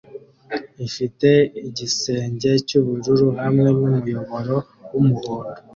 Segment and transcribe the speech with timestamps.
[0.87, 1.29] ifite
[1.67, 4.55] igisenge cyubururu hamwe numuyoboro
[4.91, 5.51] wumuhondo